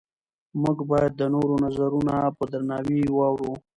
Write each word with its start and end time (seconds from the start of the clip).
موږ 0.61 0.77
باید 0.89 1.13
د 1.17 1.21
نورو 1.33 1.55
نظرونه 1.65 2.15
په 2.37 2.43
درناوي 2.51 3.01
واورو 3.17 3.51